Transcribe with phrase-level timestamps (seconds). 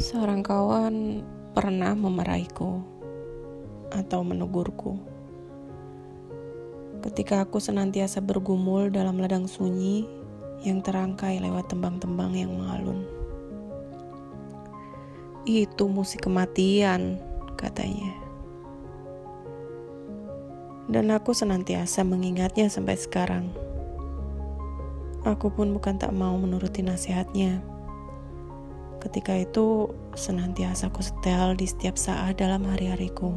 [0.00, 1.20] Seorang kawan
[1.52, 2.80] pernah memarahiku
[3.92, 4.96] atau menegurku
[7.04, 10.08] ketika aku senantiasa bergumul dalam ladang sunyi
[10.64, 13.04] yang terangkai lewat tembang-tembang yang mengalun.
[15.44, 17.20] Itu musik kematian,
[17.60, 18.16] katanya.
[20.88, 23.52] Dan aku senantiasa mengingatnya sampai sekarang.
[25.28, 27.79] Aku pun bukan tak mau menuruti nasihatnya.
[29.00, 33.32] Ketika itu senantiasa aku setel di setiap saat dalam hari-hariku.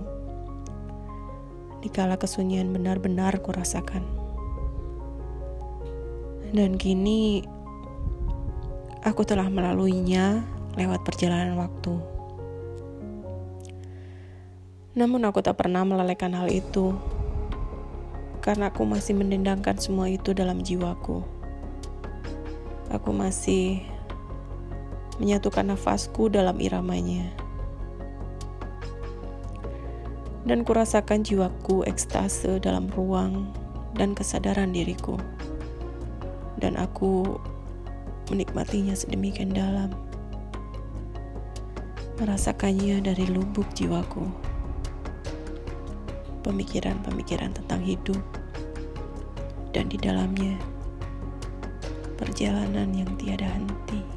[1.80, 4.04] Dikala kesunyian benar-benar kurasakan.
[6.52, 7.48] Dan kini
[9.08, 10.44] aku telah melaluinya
[10.76, 11.96] lewat perjalanan waktu.
[14.94, 16.94] Namun aku tak pernah melalekan hal itu
[18.44, 21.24] karena aku masih mendendangkan semua itu dalam jiwaku.
[22.92, 23.82] Aku masih
[25.18, 27.30] menyatukan nafasku dalam iramanya.
[30.44, 33.48] Dan kurasakan jiwaku ekstase dalam ruang
[33.96, 35.16] dan kesadaran diriku.
[36.60, 37.40] Dan aku
[38.32, 39.92] menikmatinya sedemikian dalam.
[42.20, 44.28] Merasakannya dari lubuk jiwaku.
[46.44, 48.20] Pemikiran-pemikiran tentang hidup
[49.74, 50.60] dan di dalamnya
[52.20, 54.13] perjalanan yang tiada henti.